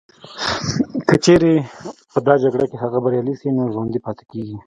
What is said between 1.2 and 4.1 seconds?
چیري په دا جګړه کي هغه بریالي سي نو ژوندي